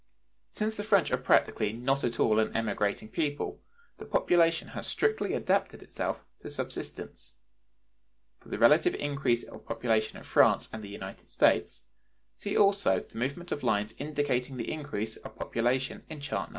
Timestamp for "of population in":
9.43-10.23, 15.17-16.19